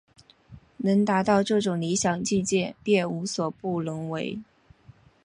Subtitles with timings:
[0.77, 4.39] 能达到这种理想境界便无所不能为。